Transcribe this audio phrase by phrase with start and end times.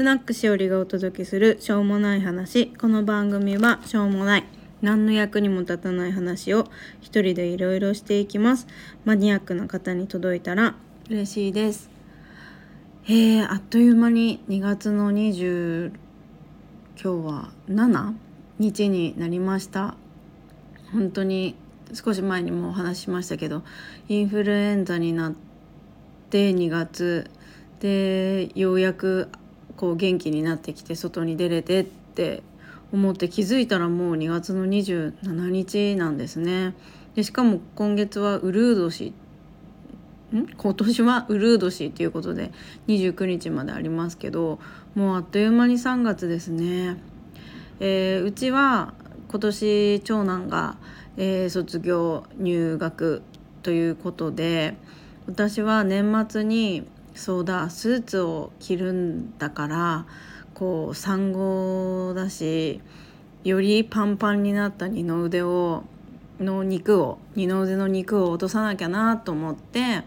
[0.00, 2.68] スナックしおりがお届けするしょうもない話。
[2.68, 4.44] この番組はしょうもない
[4.80, 6.68] 何の役にも立たない話を
[7.02, 8.66] 一人でいろいろしていきます。
[9.04, 10.74] マニアックな方に届いたら
[11.10, 11.90] 嬉しいです。
[13.08, 18.14] えー、あっという間に2月の20今日は7
[18.58, 19.96] 日になりました。
[20.94, 21.56] 本当に
[21.92, 23.64] 少し前にもお話ししましたけど
[24.08, 25.34] インフルエンザになっ
[26.30, 27.30] て2月
[27.80, 29.28] でようやく
[29.80, 32.42] こう元気になってきて外に出れてって
[32.92, 36.74] 思って気づいたらもう2月の27日なんですね。
[37.14, 39.14] でしかも今月はウルード氏
[40.34, 40.46] ん？
[40.54, 42.52] 今年はウルード氏っていうことで
[42.88, 44.58] 29日までありますけど
[44.94, 46.98] もうあっという間に3月ですね。
[47.80, 48.92] えー、うちは
[49.28, 50.76] 今年長男が、
[51.16, 53.22] えー、卒業入学
[53.62, 54.76] ということで
[55.26, 56.86] 私は年末に
[57.20, 60.06] そうだスーツを着るんだから
[60.54, 62.80] こう産後だし
[63.44, 65.84] よりパンパンになった二の腕を
[66.40, 70.04] の肉を二の腕の肉を落とさなきゃなと思って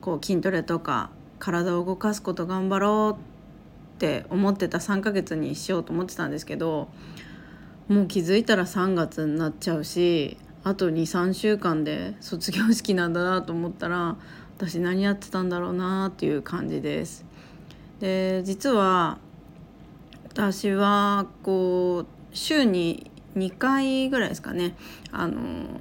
[0.00, 3.22] こう筋トレとか体を動かすこと頑張ろう
[3.94, 6.88] って思ってた3ヶ月にしようと思ってたんですけど
[7.86, 14.16] もう気づいたら3月になっちゃうしあと23週間で卒業式なんだなと思ったら
[14.58, 17.24] 私何やってたんだろうなっていう感じです。
[18.00, 19.18] で実は
[20.28, 24.74] 私はこう週に2回ぐらいですかね
[25.12, 25.80] あの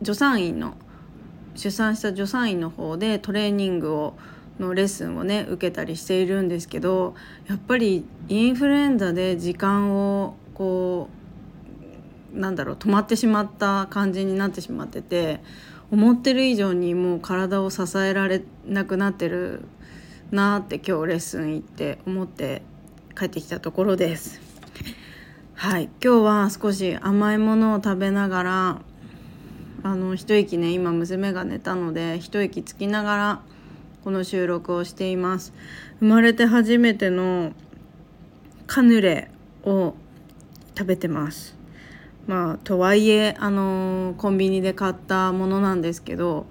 [0.00, 0.76] 助産院の
[1.54, 4.14] 出産した助産院の方でトレーニングを
[4.58, 7.14] のレッスンをね受けたりしているんですけど
[7.48, 11.08] やっぱりインフルエンザで時間をこ
[12.32, 15.40] うなんだろう止まってしまった感じになってしまってて
[15.94, 19.62] 思ってる以上にもう体を支えられなくなってる
[20.32, 22.62] なって今日レッスン行って思って
[23.16, 24.40] 帰ってきたところです。
[25.54, 25.88] はい。
[26.02, 28.80] 今日は少し甘いものを食べながら
[29.84, 33.42] あの一息ね今娘が寝たので一息つきながら
[34.02, 35.52] この収録をしています。
[36.00, 37.52] 生まれて初めての
[38.66, 39.30] カヌレ
[39.62, 39.94] を
[40.76, 41.63] 食べてます。
[42.26, 46.46] まあとはいえあのコンビニで買ったものなんですけど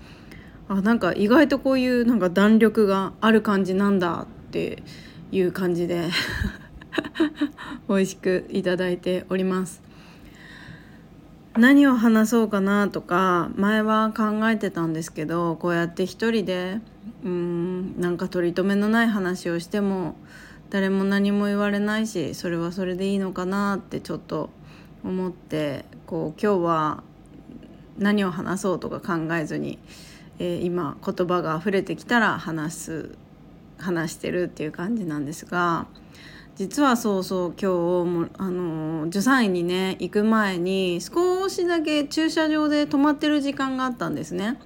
[0.67, 4.83] あなんか意外とこういうなんか弾力がある感じなんだって
[5.31, 6.09] いう感じで
[7.89, 9.81] 美味しくいただいております。
[11.55, 16.79] 何を話そうかなとか前は考えてたんですけどこうやって一人で
[17.23, 20.15] うんなんか取り留めのない話をしても
[20.71, 24.49] 誰も何も言われないしそれはそれでいいのかなってちょっと
[25.03, 27.03] 思ってこう今日は
[27.97, 29.79] 何を話そうとか考えずに、
[30.39, 33.15] えー、今言葉が溢れてきたら話す
[33.77, 35.87] 話してるっていう感じなんですが
[36.55, 44.59] 実はそうそう今日もあの助産院にね行く前に少しだけ駐車場で止まってる時間があったんですね。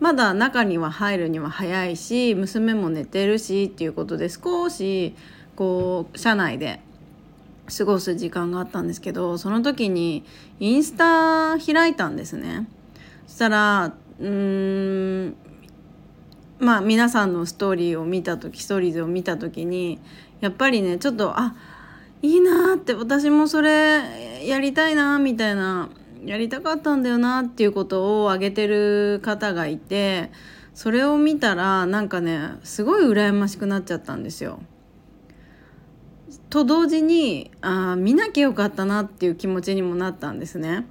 [0.00, 5.16] まだ中には入るには早いし娘も寝てるしっていうことで少し
[5.56, 6.80] こう車内で
[7.76, 10.24] 過ごす時間があったんですけどその時に
[10.60, 12.68] インスタ開いたんですね
[13.26, 15.36] そしたらうーん
[16.58, 20.00] まあ皆さんのストーリーを見た時ストーリーズを見た時に
[20.40, 21.54] やっぱりねちょっとあ
[22.20, 25.88] いいなって私もそれやりたいなみたいな
[26.24, 30.32] やりたかったんだよなっていうことを挙げてる方がいて
[30.74, 34.60] それを見たらなんかねすごい羨ましくなっちゃったんですよ。
[36.50, 40.86] と同時にあ見なきゃよかったなっていう気持ちにもなったんですね。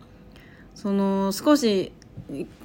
[0.75, 1.91] その少し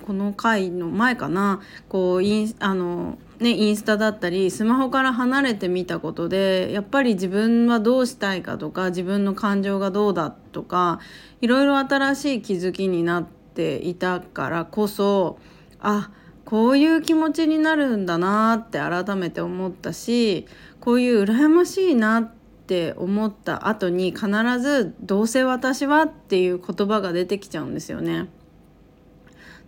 [0.07, 11.01] この回の前かなこうインあの、ね、インスタだったりスマホから離れてみたことでやっぱり自分はどうしたいかとか自分の感情がどうだとか
[11.41, 15.39] いろいろ新しい気づきになっていたからこそ
[15.81, 16.11] あ
[16.45, 20.47] こういう気持ちになるんだなって改めて思ったし
[20.81, 24.29] こういう羨ましいなってって思った後に必
[24.61, 28.29] ず「どうせ私は」っていう言葉が出てきちゃうんですよね。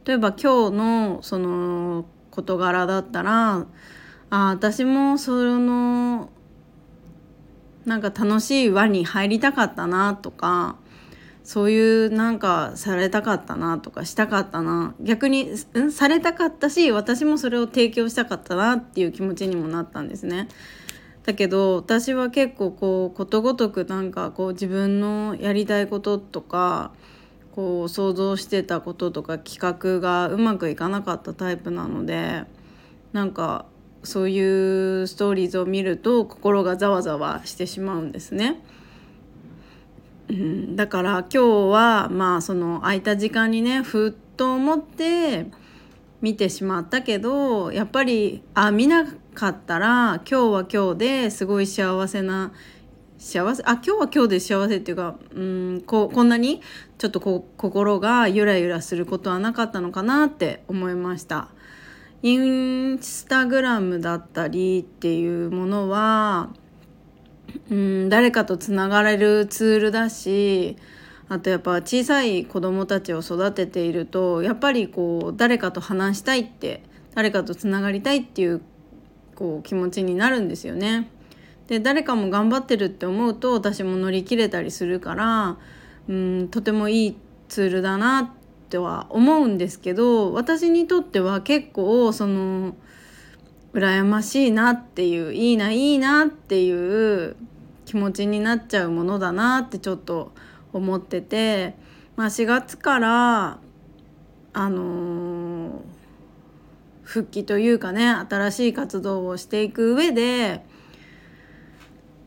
[0.05, 3.67] 例えば今日のその事柄だったら
[4.31, 6.31] あ私もその
[7.85, 10.77] なんか楽しい輪に入りたかったなとか
[11.43, 20.49] そういうなんかされたかったなとかしたかったな逆に、うん、されたかったし私もそれを提供したかったなっていう気持ちにもなったんですね。
[21.25, 26.93] だけど私は結構こうことごとくなんかこう自分のやりたいこととか
[27.55, 32.45] こう想像してたこととか企画がうまくいかなかったタイプなので
[33.13, 33.67] なんか
[34.03, 38.61] そういうストーリーズを見ると心がざわざわしてしまうんですね。
[40.29, 41.39] うん、だから今日
[41.71, 45.47] はまあその空いた時間にねふっと思って
[46.21, 52.53] 見てしまったけどやっぱりあ見なかったら今日は今日ですごい幸せな
[53.19, 56.63] 幸せあ今日は今日で幸せっていうかうんここんなに
[56.99, 61.49] ちょっとこ心がゆらゆらすることはなかったのかなって思いました。
[62.23, 66.49] インスタグラムだったりっていうものは
[67.71, 70.77] うん誰かとつながれるツールだし
[71.29, 76.83] あとやっぱ小さい子どもたちを育てているとやっぱりこう誰かと話したいって
[77.15, 78.63] 誰かとつながりたいっていう
[79.35, 81.09] こう気持ちになるんですよね。
[81.67, 85.57] で誰かも頑張ってるって思うと私も乗り切れたりするから
[86.09, 87.17] うんとてもいい
[87.49, 88.29] ツールだなっ
[88.69, 92.75] ては思うんですけど私にとっては結構その
[93.73, 97.37] 羨ましいなっていういいないいなっていう
[97.87, 100.33] 気持ちになっちゃうものだなってちょっと
[100.73, 101.75] 思ってて、
[102.17, 103.59] まあ、4月から
[104.53, 105.44] あのー、
[107.05, 110.65] 復帰というかね新しい活動をしていく上で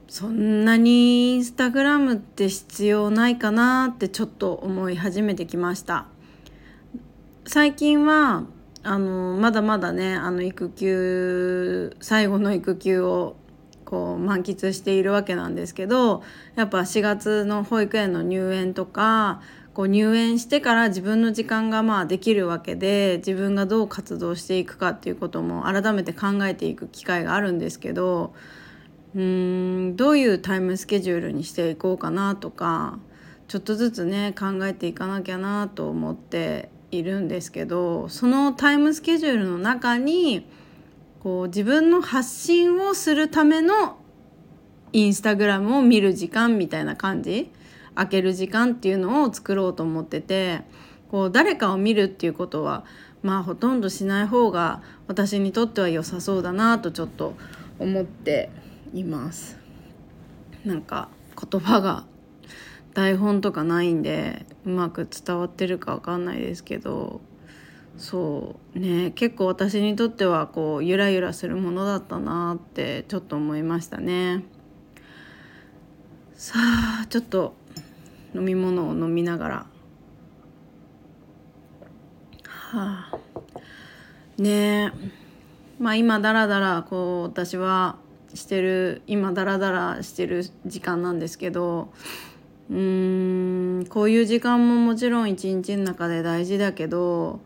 [0.07, 6.06] そんなにインスタグラムって必要ないかなってちょっと思い始めてきました。
[7.45, 8.45] 最近は
[8.83, 13.35] あのまだまだねあの育休最後の育休を
[13.83, 16.24] こう満喫しているわけなんですけど
[16.56, 19.41] やっぱ4月の保育園の入園とか
[19.77, 28.33] こう入園してから自分の時間がまあできるわけで自分がどう活動していくかっていうことも改めて考えていく機会があるんですけど
[29.13, 32.97] うーんどういうタイムスケジュールにしていこうかなとか
[33.47, 40.47] ちょっとずつね考えていかなきゃなと思っているんですけどそのタイムスケジュールの中に
[41.19, 44.00] こう自分の発信をするための
[44.91, 47.51] インスタグラムを見る時間みたいな感じ
[47.98, 50.62] 開ける時間っていうのを作ろうと思ってて
[51.10, 52.86] こう誰かを見るっていうことは
[53.24, 57.36] まあほとんどしない方が私にとっては良さそうだなとちょっと
[57.80, 58.50] 思って
[58.94, 59.58] います。
[60.66, 61.10] なんか
[61.50, 62.06] 言葉が
[62.94, 67.22] 台本とかないんでうまく伝わってるか分かんないですけど
[67.98, 74.44] そうね結構私にとってはこうゆらゆらするものだったなってちょっと思いましたね。
[76.34, 77.56] さあちょっと
[78.35, 79.65] 飲み物を飲みながら。
[82.44, 83.18] はあ。
[84.38, 85.27] ねえ。
[85.79, 87.97] まあ今だらだらこう私は
[88.33, 91.89] してる今だらだらしてる時間なんですけど
[92.69, 97.41] うーんこういう時間ももちろん一日の中で大事だけど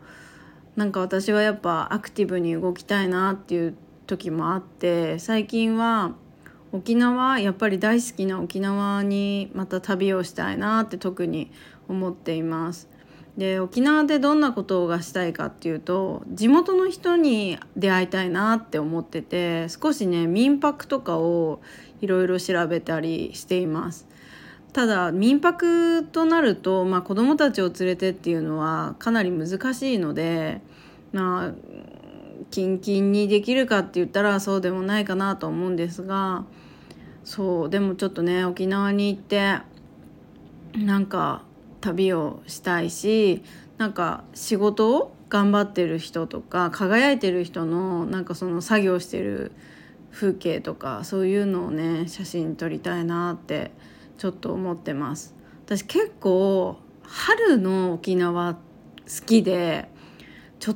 [0.76, 3.76] なんか私はやっぱアクティブに動きたいなっていう
[4.06, 6.14] 時もあって最近は
[6.72, 11.50] 沖縄やっぱり大好きな沖縄にまた旅をしたいなって特に
[11.88, 12.88] 思っています。
[13.36, 21.62] で沖縄でどんなことがしたいかっていうと地元の人に出会いたいなって思ってて少しね民泊とかを
[22.02, 24.08] いろいろ調べたりしています。
[24.72, 30.62] ただ民泊となると、まあ、子どもたちを連れてっていうのはかなり難しいので
[31.12, 31.52] まあ
[32.50, 36.44] キンキンにできるかって言ったらそうでもないかなと思うんですが
[37.24, 39.58] そうでもちょっとね沖縄に行って
[40.74, 41.42] なんか
[41.80, 43.42] 旅をしたいし
[43.78, 49.52] なんか仕事を頑張ってる人とか輝いてる人のなんかその作業してる
[50.10, 53.72] 風景とかそういうのをね写真撮りたいなって
[54.18, 55.34] ちょっと思ってます。
[55.64, 58.60] 私結構春の沖縄好
[59.26, 59.88] きで
[60.58, 60.74] ちょ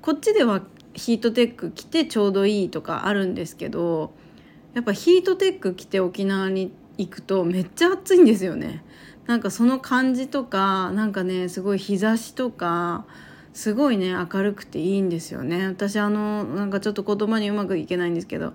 [0.00, 0.62] こっちでは
[0.98, 4.12] ヒートテック着てちょうどいいとかあるんですけど
[4.74, 8.84] やっぱヒートテック着て沖縄に行くとめっちゃ暑いんですよね。
[9.26, 13.04] なんかその感じとかなんかねすごい日差しとか
[13.52, 15.66] すごいね明るくていいんですよね。
[15.66, 18.54] 私あのなんかちょっと言葉にうまくいけないんですけど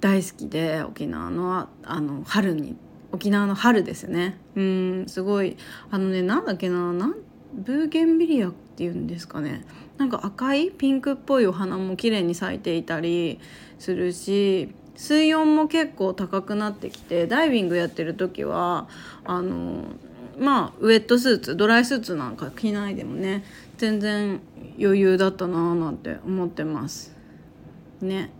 [0.00, 2.76] 大好きで沖縄のあの春に
[3.12, 4.38] 沖縄の春ですね。
[4.54, 5.56] うんすごい
[5.90, 7.14] あのねなんだっけななん
[7.54, 9.64] ブーゲンビリアっていうんですかね。
[9.98, 13.40] なんか赤いピンクっぽいお花も綺麗に咲いていたり
[13.78, 18.88] するし水温も結構高くなってきてダイビングやってる時は
[19.24, 19.84] あの
[20.38, 23.44] まあウェットスーツドライスーツなんか着ないでもね
[23.78, 24.40] 全然
[24.78, 27.14] 余裕だったなーなんて思ってます
[28.00, 28.30] ね。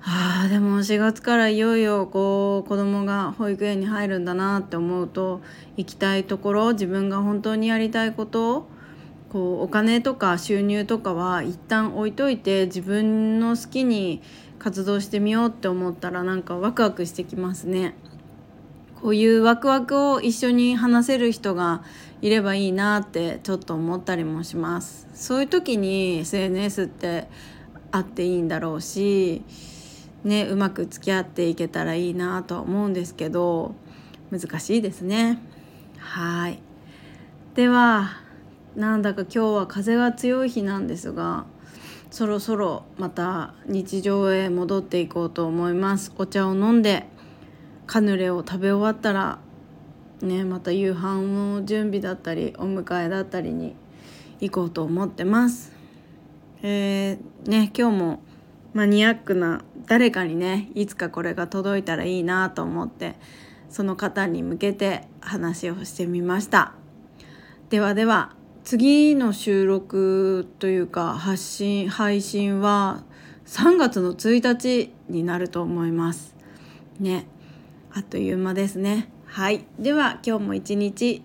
[0.00, 5.40] はあでも4月からいよいよこう子供が保育園に入るんだなって思うと
[5.76, 8.68] 行きたいところ自分が本当にやりたいこと
[9.32, 14.22] こうお金とか収入とかは一旦置いといて自分の好きに
[14.58, 17.94] 活動してみようって思ったらなんかワクワクしてきますね。
[19.00, 21.84] こういうワクワクを一緒に話せる人が
[22.20, 25.06] いればいいなってちょっと思ったりもします。
[25.14, 27.28] そういう時に SNS って
[27.92, 29.42] あっていいんだろうし
[30.24, 33.74] ねうまく付き合っていけたらいいなとは思うんですけど
[34.30, 35.38] 難しいですね。
[35.98, 36.60] はい。
[37.54, 38.27] では
[38.78, 41.46] なんだか今日は風が強い日なんですが
[42.12, 46.12] そろそろまた日常へ戻っていこうと思います。
[46.16, 47.08] お茶を飲んで
[47.88, 49.40] カヌレを食べ終わったら
[50.22, 53.74] ねまた夕飯の準備だったりお迎えだったりに
[54.38, 55.72] 行こうと思ってます。
[56.62, 58.22] えー、ね今日も
[58.74, 63.16] マニアックな誰かにねいつかこれが届いたらいいなと思って
[63.70, 66.74] その方に向けて話をしてみました。
[67.70, 68.37] ではでは
[68.70, 73.02] 次の収録というか発信配信は
[73.46, 76.36] 3月の1日になると思います。
[77.00, 77.26] ね。
[77.94, 79.08] あっという間ですね。
[79.24, 79.64] はい。
[79.78, 81.22] では今日も一日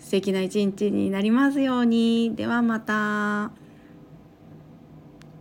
[0.00, 2.36] 素敵な一日になりますように。
[2.36, 3.65] ではまた。